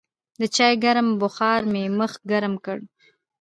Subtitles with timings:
[0.39, 2.77] د چای ګرم بخار مې مخ ګرم کړ.